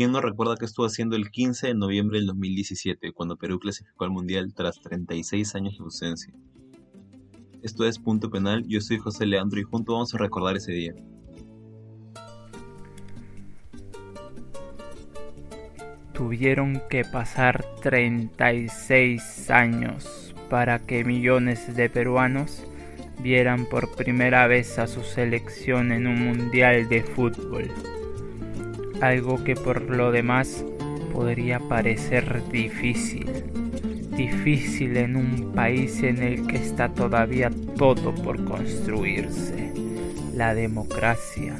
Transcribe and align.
¿Quién 0.00 0.12
no 0.12 0.22
recuerda 0.22 0.56
que 0.56 0.64
estuvo 0.64 0.86
haciendo 0.86 1.14
el 1.14 1.30
15 1.30 1.66
de 1.66 1.74
noviembre 1.74 2.16
del 2.16 2.28
2017, 2.28 3.12
cuando 3.12 3.36
Perú 3.36 3.58
clasificó 3.60 4.04
al 4.04 4.10
Mundial 4.10 4.54
tras 4.54 4.80
36 4.80 5.54
años 5.56 5.76
de 5.76 5.84
ausencia? 5.84 6.32
Esto 7.62 7.84
es 7.84 7.98
Punto 7.98 8.30
Penal, 8.30 8.64
yo 8.66 8.80
soy 8.80 8.96
José 8.96 9.26
Leandro 9.26 9.60
y 9.60 9.64
juntos 9.64 9.92
vamos 9.92 10.14
a 10.14 10.16
recordar 10.16 10.56
ese 10.56 10.72
día. 10.72 10.94
Tuvieron 16.14 16.80
que 16.88 17.04
pasar 17.04 17.62
36 17.82 19.50
años 19.50 20.34
para 20.48 20.78
que 20.78 21.04
millones 21.04 21.76
de 21.76 21.90
peruanos 21.90 22.64
vieran 23.22 23.66
por 23.66 23.94
primera 23.94 24.46
vez 24.46 24.78
a 24.78 24.86
su 24.86 25.02
selección 25.02 25.92
en 25.92 26.06
un 26.06 26.24
mundial 26.24 26.88
de 26.88 27.02
fútbol. 27.02 27.70
Algo 29.00 29.42
que 29.42 29.54
por 29.54 29.82
lo 29.82 30.12
demás 30.12 30.64
podría 31.12 31.58
parecer 31.58 32.42
difícil. 32.50 33.26
Difícil 34.16 34.96
en 34.96 35.16
un 35.16 35.52
país 35.54 36.02
en 36.02 36.22
el 36.22 36.46
que 36.46 36.56
está 36.56 36.90
todavía 36.90 37.50
todo 37.76 38.14
por 38.14 38.44
construirse. 38.44 39.72
La 40.34 40.54
democracia, 40.54 41.56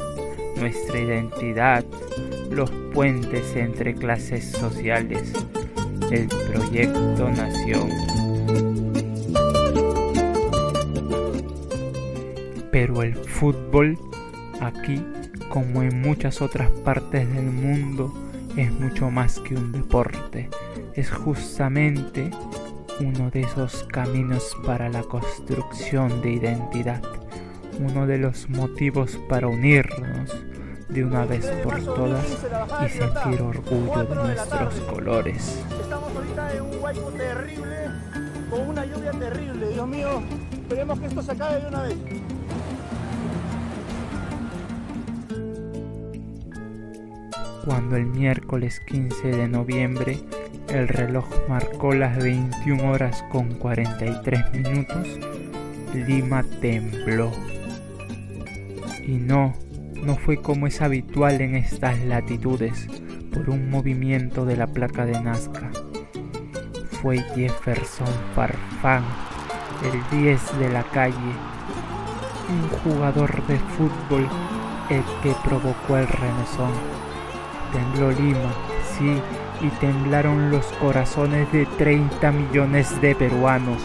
nuestra 0.56 1.00
identidad, 1.00 1.84
los 2.50 2.70
puentes 2.92 3.56
entre 3.56 3.94
clases 3.94 4.44
sociales, 4.50 5.32
el 6.10 6.28
proyecto 6.28 7.30
nación. 7.30 7.88
Pero 12.70 13.02
el 13.02 13.14
fútbol 13.14 13.98
aquí, 14.60 15.02
como 15.50 15.82
en 15.82 16.00
muchas 16.00 16.40
otras 16.40 16.70
partes 16.70 17.28
del 17.34 17.50
mundo, 17.50 18.14
es 18.56 18.72
mucho 18.72 19.10
más 19.10 19.38
que 19.40 19.54
un 19.56 19.72
deporte. 19.72 20.48
Es 20.94 21.10
justamente 21.10 22.30
uno 23.00 23.30
de 23.30 23.42
esos 23.42 23.84
caminos 23.84 24.56
para 24.64 24.88
la 24.88 25.02
construcción 25.02 26.22
de 26.22 26.32
identidad, 26.32 27.02
uno 27.78 28.06
de 28.06 28.18
los 28.18 28.48
motivos 28.48 29.18
para 29.28 29.48
unirnos 29.48 30.30
de 30.88 31.04
una 31.04 31.24
vez 31.24 31.46
por 31.64 31.82
todas 31.84 32.24
y 32.86 32.88
sentir 32.88 33.42
orgullo 33.42 34.04
de 34.04 34.14
nuestros 34.14 34.74
colores. 34.82 35.62
Estamos 35.82 36.14
ahorita 36.14 36.54
en 36.54 36.62
un 36.62 36.82
hueco 36.82 37.10
terrible, 37.12 37.76
con 38.50 38.68
una 38.68 38.86
lluvia 38.86 39.10
terrible. 39.12 39.68
Dios 39.68 39.88
mío, 39.88 40.22
esperemos 40.52 41.00
que 41.00 41.06
esto 41.06 41.22
se 41.22 41.32
acabe 41.32 41.60
de 41.60 41.68
una 41.68 41.82
vez. 41.82 41.96
Cuando 47.64 47.96
el 47.96 48.06
miércoles 48.06 48.80
15 48.80 49.28
de 49.28 49.48
noviembre 49.48 50.18
el 50.68 50.88
reloj 50.88 51.26
marcó 51.48 51.94
las 51.94 52.16
21 52.16 52.90
horas 52.90 53.24
con 53.30 53.54
43 53.54 54.52
minutos, 54.52 55.08
Lima 55.92 56.44
tembló. 56.60 57.32
Y 59.06 59.12
no, 59.12 59.52
no 60.02 60.16
fue 60.16 60.36
como 60.40 60.66
es 60.66 60.80
habitual 60.80 61.40
en 61.40 61.56
estas 61.56 61.98
latitudes, 62.04 62.86
por 63.32 63.50
un 63.50 63.68
movimiento 63.68 64.44
de 64.44 64.56
la 64.56 64.66
placa 64.66 65.04
de 65.04 65.20
Nazca. 65.20 65.70
Fue 67.02 67.18
Jefferson 67.34 68.08
Farfán, 68.34 69.04
el 69.82 70.18
10 70.20 70.58
de 70.58 70.68
la 70.70 70.82
calle, 70.84 71.16
un 72.48 72.68
jugador 72.92 73.46
de 73.46 73.58
fútbol 73.58 74.28
el 74.88 75.02
que 75.22 75.34
provocó 75.44 75.96
el 75.96 76.06
remesón. 76.06 77.09
Tembló 77.72 78.10
Lima, 78.10 78.52
sí, 78.98 79.20
y 79.60 79.68
temblaron 79.80 80.50
los 80.50 80.66
corazones 80.80 81.50
de 81.52 81.66
30 81.66 82.32
millones 82.32 83.00
de 83.00 83.14
peruanos. 83.14 83.78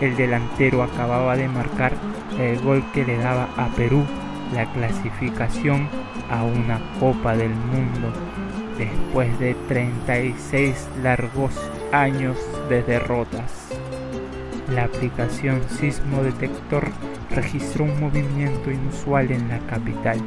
El 0.00 0.16
delantero 0.16 0.82
acababa 0.82 1.36
de 1.36 1.48
marcar 1.48 1.92
el 2.38 2.60
gol 2.60 2.84
que 2.92 3.04
le 3.04 3.16
daba 3.18 3.48
a 3.56 3.68
Perú 3.68 4.04
la 4.52 4.70
clasificación 4.72 5.88
a 6.30 6.42
una 6.42 6.80
Copa 6.98 7.36
del 7.36 7.50
Mundo 7.50 8.12
después 8.78 9.38
de 9.38 9.54
36 9.68 10.88
largos 11.02 11.52
años 11.92 12.36
de 12.68 12.82
derrotas. 12.82 13.68
La 14.74 14.84
aplicación 14.84 15.60
Sismo 15.68 16.22
Detector 16.22 16.88
registró 17.30 17.84
un 17.84 18.00
movimiento 18.00 18.70
inusual 18.70 19.30
en 19.30 19.48
la 19.48 19.58
capital 19.60 20.18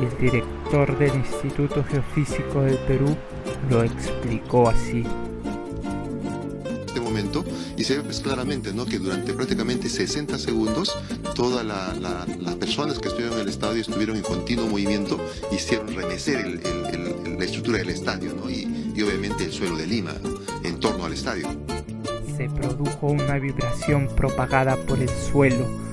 y 0.00 0.04
el 0.04 0.18
director 0.18 0.98
del 0.98 1.14
Instituto 1.14 1.84
Geofísico 1.84 2.62
del 2.62 2.78
Perú 2.78 3.16
lo 3.70 3.82
explicó 3.82 4.68
así 4.68 5.04
este 6.98 7.00
momento 7.00 7.44
y 7.76 7.84
se 7.84 7.98
ve 7.98 8.02
pues, 8.02 8.20
claramente 8.20 8.72
¿no? 8.72 8.84
que 8.84 8.98
durante 8.98 9.32
prácticamente 9.32 9.88
60 9.88 10.38
segundos 10.38 10.96
todas 11.34 11.64
las 11.64 12.54
personas 12.56 12.98
que 12.98 13.08
estuvieron 13.08 13.36
en 13.36 13.42
el 13.42 13.48
estadio 13.48 13.80
estuvieron 13.80 14.16
en 14.16 14.22
continuo 14.22 14.66
movimiento 14.66 15.18
y 15.52 15.56
hicieron 15.56 15.94
remecer 15.94 16.60
la 17.38 17.44
estructura 17.44 17.78
del 17.78 17.90
estadio 17.90 18.34
¿no? 18.34 18.50
y, 18.50 18.64
obviamente 19.00 19.44
el 19.44 19.52
suelo 19.52 19.76
de 19.76 19.86
Lima 19.86 20.14
en 20.64 20.80
torno 20.80 21.04
al 21.04 21.12
estadio. 21.12 21.46
Se 22.36 22.48
produjo 22.48 23.06
una 23.06 23.38
vibración 23.38 24.08
propagada 24.16 24.76
por 24.76 24.98
el 24.98 25.08
suelo 25.08 25.87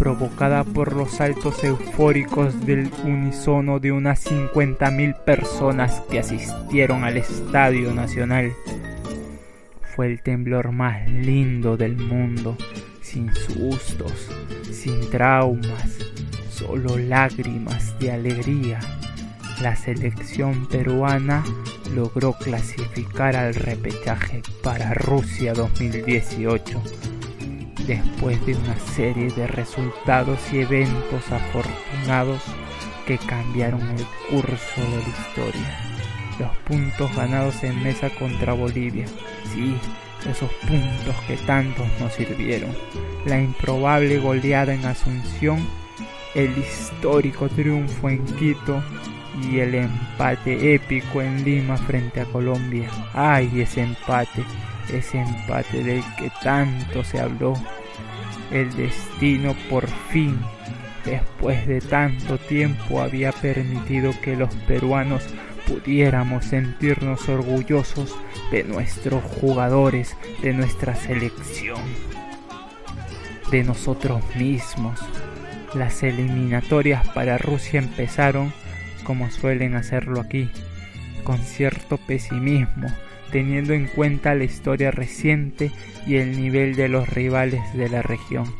provocada 0.00 0.64
por 0.64 0.96
los 0.96 1.10
saltos 1.10 1.62
eufóricos 1.62 2.64
del 2.64 2.90
unisono 3.04 3.80
de 3.80 3.92
unas 3.92 4.26
50.000 4.26 5.14
personas 5.24 6.00
que 6.10 6.20
asistieron 6.20 7.04
al 7.04 7.18
Estadio 7.18 7.92
Nacional. 7.92 8.54
Fue 9.94 10.06
el 10.06 10.22
temblor 10.22 10.72
más 10.72 11.06
lindo 11.10 11.76
del 11.76 11.98
mundo, 11.98 12.56
sin 13.02 13.30
sustos, 13.34 14.30
sin 14.72 15.10
traumas, 15.10 15.98
solo 16.48 16.96
lágrimas 16.96 17.98
de 17.98 18.12
alegría. 18.12 18.80
La 19.60 19.76
selección 19.76 20.66
peruana 20.66 21.44
logró 21.94 22.32
clasificar 22.32 23.36
al 23.36 23.54
repechaje 23.54 24.40
para 24.62 24.94
Rusia 24.94 25.52
2018 25.52 26.80
después 27.86 28.44
de 28.46 28.54
una 28.54 28.78
serie 28.78 29.30
de 29.30 29.46
resultados 29.46 30.38
y 30.52 30.60
eventos 30.60 31.30
afortunados 31.30 32.42
que 33.06 33.18
cambiaron 33.18 33.80
el 33.80 34.06
curso 34.30 34.80
de 34.80 35.02
la 35.02 35.08
historia. 35.08 35.78
Los 36.38 36.56
puntos 36.58 37.14
ganados 37.14 37.62
en 37.62 37.82
mesa 37.82 38.08
contra 38.10 38.52
Bolivia, 38.52 39.06
sí, 39.52 39.76
esos 40.28 40.50
puntos 40.66 41.14
que 41.26 41.36
tantos 41.38 41.86
nos 41.98 42.12
sirvieron. 42.14 42.70
La 43.26 43.40
improbable 43.40 44.18
goleada 44.18 44.74
en 44.74 44.84
Asunción, 44.84 45.66
el 46.34 46.56
histórico 46.58 47.48
triunfo 47.48 48.08
en 48.08 48.24
Quito 48.36 48.82
y 49.42 49.58
el 49.58 49.74
empate 49.74 50.74
épico 50.74 51.22
en 51.22 51.44
Lima 51.44 51.76
frente 51.76 52.20
a 52.20 52.24
Colombia. 52.26 52.88
¡Ay, 53.14 53.50
ese 53.60 53.82
empate! 53.82 54.44
Ese 54.92 55.20
empate 55.20 55.84
del 55.84 56.02
que 56.16 56.30
tanto 56.42 57.04
se 57.04 57.20
habló 57.20 57.54
el 58.50 58.74
destino 58.74 59.54
por 59.68 59.86
fin, 60.10 60.38
después 61.04 61.66
de 61.66 61.80
tanto 61.80 62.38
tiempo, 62.38 63.00
había 63.00 63.32
permitido 63.32 64.12
que 64.20 64.36
los 64.36 64.52
peruanos 64.66 65.24
pudiéramos 65.66 66.46
sentirnos 66.46 67.28
orgullosos 67.28 68.16
de 68.50 68.64
nuestros 68.64 69.22
jugadores, 69.22 70.16
de 70.42 70.52
nuestra 70.52 70.96
selección, 70.96 71.80
de 73.52 73.62
nosotros 73.62 74.22
mismos. 74.34 74.98
Las 75.74 76.02
eliminatorias 76.02 77.06
para 77.10 77.38
Rusia 77.38 77.78
empezaron, 77.78 78.52
como 79.04 79.30
suelen 79.30 79.76
hacerlo 79.76 80.20
aquí, 80.20 80.50
con 81.22 81.38
cierto 81.38 81.96
pesimismo, 81.98 82.88
teniendo 83.30 83.72
en 83.72 83.86
cuenta 83.86 84.34
la 84.34 84.44
historia 84.44 84.90
reciente 84.90 85.72
y 86.06 86.16
el 86.16 86.40
nivel 86.40 86.76
de 86.76 86.88
los 86.88 87.08
rivales 87.08 87.62
de 87.74 87.88
la 87.88 88.02
región. 88.02 88.52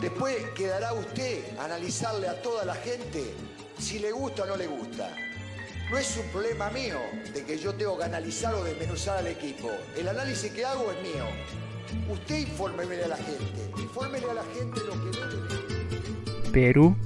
Después 0.00 0.36
quedará 0.54 0.92
usted 0.94 1.42
analizarle 1.58 2.28
a 2.28 2.40
toda 2.40 2.64
la 2.64 2.74
gente 2.74 3.22
si 3.78 3.98
le 3.98 4.12
gusta 4.12 4.44
o 4.44 4.46
no 4.46 4.56
le 4.56 4.66
gusta. 4.66 5.14
No 5.90 5.98
es 5.98 6.16
un 6.16 6.26
problema 6.30 6.70
mío 6.70 6.98
de 7.34 7.44
que 7.44 7.58
yo 7.58 7.74
tengo 7.74 7.98
que 7.98 8.04
analizar 8.04 8.54
o 8.54 8.62
desmenuzar 8.62 9.18
al 9.18 9.26
equipo. 9.26 9.70
El 9.98 10.08
análisis 10.08 10.52
que 10.52 10.64
hago 10.64 10.90
es 10.92 11.02
mío. 11.02 11.24
Usted 12.08 12.38
infórmeme 12.38 13.02
a 13.02 13.08
la 13.08 13.16
gente. 13.16 13.70
Infórmele 13.76 14.30
a 14.30 14.34
la 14.34 14.44
gente 14.56 14.80
lo 14.86 14.92
que 14.92 15.18
debe. 15.18 16.50
Perú 16.52 16.96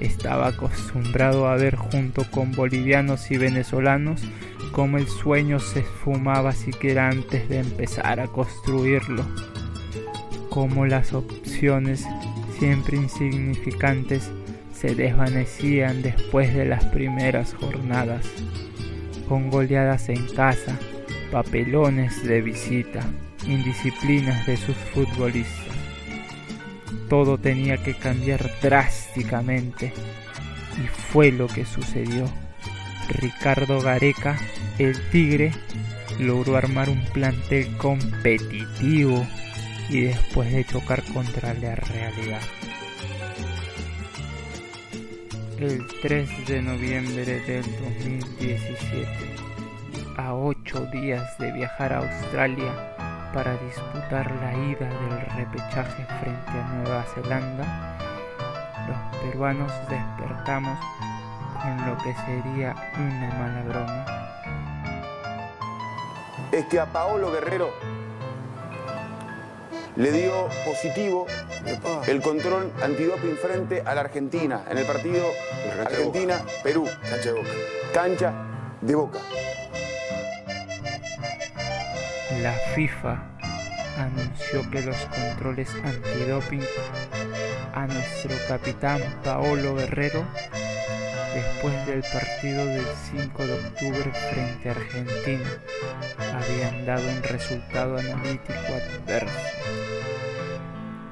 estaba 0.00 0.48
acostumbrado 0.48 1.48
a 1.48 1.56
ver 1.56 1.76
junto 1.76 2.30
con 2.30 2.52
bolivianos 2.52 3.30
y 3.30 3.38
venezolanos 3.38 4.20
cómo 4.76 4.98
el 4.98 5.08
sueño 5.08 5.58
se 5.58 5.80
esfumaba 5.80 6.52
siquiera 6.52 7.08
antes 7.08 7.48
de 7.48 7.60
empezar 7.60 8.20
a 8.20 8.26
construirlo, 8.26 9.24
cómo 10.50 10.84
las 10.84 11.14
opciones 11.14 12.04
siempre 12.58 12.98
insignificantes 12.98 14.30
se 14.74 14.94
desvanecían 14.94 16.02
después 16.02 16.54
de 16.54 16.66
las 16.66 16.84
primeras 16.84 17.54
jornadas, 17.54 18.26
con 19.26 19.48
goleadas 19.48 20.10
en 20.10 20.26
casa, 20.34 20.78
papelones 21.32 22.22
de 22.22 22.42
visita, 22.42 23.00
indisciplinas 23.46 24.46
de 24.46 24.58
sus 24.58 24.76
futbolistas. 24.92 25.74
Todo 27.08 27.38
tenía 27.38 27.78
que 27.78 27.94
cambiar 27.94 28.50
drásticamente 28.60 29.94
y 30.76 30.86
fue 30.86 31.32
lo 31.32 31.46
que 31.46 31.64
sucedió. 31.64 32.26
Ricardo 33.08 33.80
Gareca, 33.80 34.36
el 34.78 35.00
Tigre, 35.10 35.52
logró 36.18 36.56
armar 36.56 36.88
un 36.90 37.02
plantel 37.06 37.76
competitivo 37.76 39.26
y 39.88 40.02
después 40.02 40.52
de 40.52 40.64
chocar 40.64 41.02
contra 41.12 41.54
la 41.54 41.74
realidad. 41.74 42.40
El 45.58 45.86
3 46.02 46.46
de 46.46 46.62
noviembre 46.62 47.40
del 47.40 47.62
2017, 47.62 49.08
a 50.18 50.34
ocho 50.34 50.84
días 50.86 51.38
de 51.38 51.52
viajar 51.52 51.94
a 51.94 51.98
Australia 51.98 52.96
para 53.32 53.56
disputar 53.56 54.30
la 54.42 54.52
ida 54.52 54.88
del 54.88 55.20
repechaje 55.36 56.04
frente 56.20 56.50
a 56.50 56.72
Nueva 56.74 57.04
Zelanda, 57.14 57.96
los 58.86 59.22
peruanos 59.22 59.72
despertamos 59.88 60.78
con 61.62 61.86
lo 61.86 61.96
que 61.98 62.14
sería 62.14 62.74
una 62.98 63.28
mala 63.38 63.62
broma. 63.62 64.25
Es 66.56 66.64
que 66.68 66.80
a 66.80 66.86
Paolo 66.86 67.30
Guerrero 67.30 67.70
le 69.94 70.10
dio 70.10 70.48
positivo 70.64 71.26
el 72.06 72.22
control 72.22 72.72
antidoping 72.82 73.36
frente 73.36 73.82
a 73.84 73.94
la 73.94 74.00
Argentina 74.00 74.64
en 74.70 74.78
el 74.78 74.86
partido 74.86 75.26
Argentina-Perú. 75.78 76.88
Cancha 77.02 77.28
de 77.28 77.32
boca. 77.34 77.50
Cancha 77.92 78.32
de 78.80 78.94
boca. 78.94 79.18
La 82.40 82.52
FIFA 82.74 83.22
anunció 83.98 84.70
que 84.70 84.80
los 84.80 84.96
controles 84.96 85.68
antidoping 85.84 86.64
a 87.74 87.86
nuestro 87.86 88.34
capitán 88.48 89.02
Paolo 89.22 89.74
Guerrero 89.74 90.24
después 91.36 91.86
del 91.86 92.00
partido 92.00 92.64
del 92.64 92.86
5 93.10 93.46
de 93.46 93.52
octubre 93.52 94.12
frente 94.32 94.68
a 94.70 94.72
Argentina 94.72 95.50
habían 96.32 96.86
dado 96.86 97.02
un 97.10 97.22
resultado 97.22 97.98
analítico 97.98 98.54
adverso, 98.56 99.48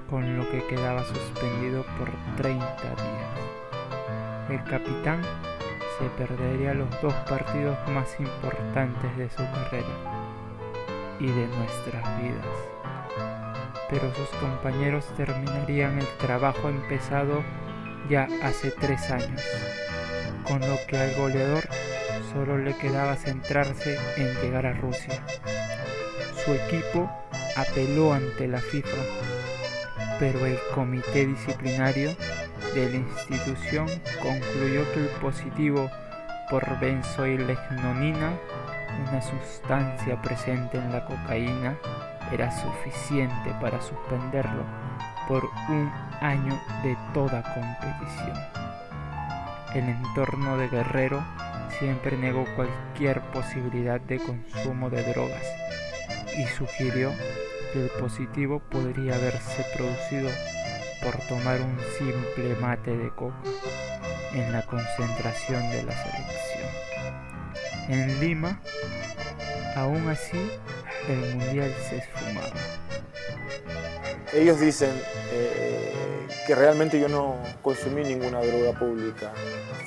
con 0.09 0.39
lo 0.39 0.51
que 0.51 0.67
quedaba 0.67 1.05
suspendido 1.05 1.85
por 1.99 2.11
30 2.37 2.65
días. 2.65 4.49
El 4.49 4.65
capitán 4.65 5.21
se 5.99 6.09
perdería 6.17 6.73
los 6.73 6.89
dos 7.03 7.15
partidos 7.29 7.77
más 7.91 8.19
importantes 8.19 9.17
de 9.19 9.29
su 9.29 9.45
carrera 9.53 9.95
y 11.21 11.27
de 11.27 11.47
nuestras 11.49 12.23
vidas. 12.23 12.47
Pero 13.91 14.15
sus 14.15 14.29
compañeros 14.41 15.05
terminarían 15.19 15.99
el 15.99 16.09
trabajo 16.17 16.71
empezado 16.71 17.43
ya 18.09 18.27
hace 18.43 18.71
tres 18.71 19.11
años 19.11 19.43
con 20.47 20.61
lo 20.61 20.79
que 20.87 20.99
al 20.99 21.15
goleador 21.15 21.69
solo 22.33 22.59
le 22.59 22.77
quedaba 22.77 23.17
centrarse 23.17 23.99
en 24.17 24.35
llegar 24.43 24.67
a 24.67 24.75
Rusia. 24.75 25.23
Su 26.45 26.53
equipo 26.53 27.11
apeló 27.57 28.13
ante 28.13 28.47
la 28.49 28.61
FIFA, 28.61 28.97
pero 30.19 30.45
el 30.47 30.59
comité 30.75 31.27
disciplinario 31.27 32.15
de 32.75 32.91
la 32.91 32.97
institución 32.97 33.87
concluyó 34.21 34.91
que 34.93 35.01
el 35.01 35.09
positivo 35.21 35.91
por 36.51 36.79
benzoilecnonina, 36.81 38.33
una 39.09 39.23
sustancia 39.23 40.21
presente 40.21 40.79
en 40.79 40.93
la 40.93 41.05
cocaína, 41.05 41.77
era 42.33 42.51
suficiente 42.51 43.55
para 43.61 43.81
suspenderlo 43.81 44.65
por 45.29 45.45
un 45.69 45.91
año 46.21 46.61
de 46.83 46.97
toda 47.13 47.43
competición. 47.55 48.64
El 49.75 49.89
entorno 49.89 50.57
de 50.57 50.69
Guerrero 50.69 51.25
siempre 51.81 52.17
negó 52.17 52.45
cualquier 52.55 53.21
posibilidad 53.33 54.01
de 54.01 54.21
consumo 54.21 54.89
de 54.89 55.03
drogas 55.03 55.45
y 56.39 56.47
sugirió 56.47 57.13
que 57.73 57.85
el 57.85 57.91
positivo 57.91 58.61
podría 58.71 59.17
haberse 59.17 59.65
producido 59.75 60.31
por 61.03 61.17
tomar 61.27 61.61
un 61.61 61.77
simple 61.99 62.55
mate 62.61 62.97
de 62.97 63.09
coca 63.11 63.37
en 64.33 64.53
la 64.53 64.65
concentración 64.65 65.69
de 65.71 65.83
la 65.83 65.93
selección. 65.93 66.71
En 67.89 68.21
Lima, 68.21 68.61
aún 69.75 70.09
así, 70.09 70.51
el 71.09 71.35
mundial 71.35 71.75
se 71.89 71.97
esfumaba. 71.99 72.53
Ellos 74.33 74.61
dicen 74.61 74.93
eh, 75.33 75.94
que 76.47 76.55
realmente 76.55 77.01
yo 77.01 77.09
no 77.09 77.37
consumí 77.63 78.03
ninguna 78.03 78.41
droga 78.41 78.79
pública, 78.79 79.33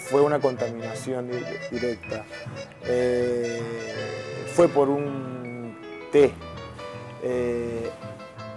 fue 0.10 0.22
una 0.22 0.40
contaminación 0.40 1.30
directa. 1.72 2.26
Eh, 2.86 3.62
fue 4.54 4.68
por 4.68 4.90
un 4.90 5.78
té. 6.12 6.34
Eh, 7.24 7.90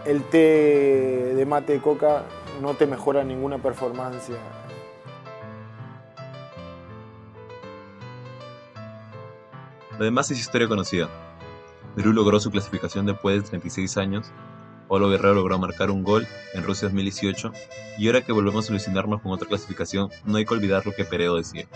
el 0.05 0.23
té 0.25 1.35
de 1.35 1.47
mate 1.47 1.75
de 1.75 1.81
coca 1.81 2.25
no 2.63 2.75
te 2.75 2.87
mejora 2.87 3.23
ninguna 3.25 3.59
performance. 3.59 4.33
Además 9.99 10.31
es 10.31 10.39
historia 10.39 10.67
conocida. 10.67 11.09
Perú 11.95 12.13
logró 12.13 12.41
su 12.41 12.51
clasificación 12.51 13.05
después 13.05 13.43
de 13.43 13.49
36 13.49 13.97
años 13.99 14.33
Pablo 14.91 15.09
Guerrero 15.09 15.35
logró 15.35 15.57
marcar 15.57 15.93
un 15.93 16.03
gol 16.03 16.27
en 16.53 16.65
Rusia 16.65 16.89
2018 16.89 17.53
y 17.97 18.09
ahora 18.09 18.23
que 18.23 18.33
volvemos 18.33 18.69
a 18.69 18.73
ilusionarnos 18.73 19.23
con 19.23 19.31
otra 19.31 19.47
clasificación, 19.47 20.11
no 20.25 20.37
hay 20.37 20.45
que 20.45 20.53
olvidar 20.53 20.85
lo 20.85 20.93
que 20.93 21.05
Peredo 21.05 21.37
decía. 21.37 21.69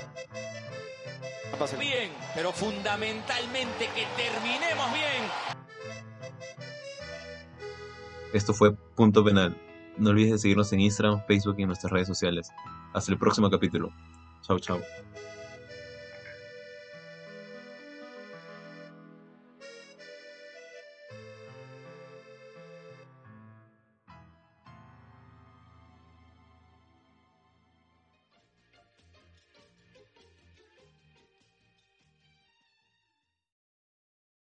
Bien, 1.78 2.10
pero 2.34 2.52
fundamentalmente 2.52 3.88
que 3.94 4.04
terminemos 4.20 4.92
bien. 4.92 5.30
Esto 8.32 8.52
fue 8.52 8.72
Punto 8.72 9.24
Penal. 9.24 9.56
No 9.96 10.10
olvides 10.10 10.32
de 10.32 10.38
seguirnos 10.38 10.72
en 10.72 10.80
Instagram, 10.80 11.24
Facebook 11.28 11.54
y 11.58 11.62
en 11.62 11.68
nuestras 11.68 11.92
redes 11.92 12.08
sociales. 12.08 12.50
Hasta 12.92 13.12
el 13.12 13.18
próximo 13.18 13.48
capítulo. 13.48 13.92
Chao, 14.42 14.58
chao. 14.58 14.80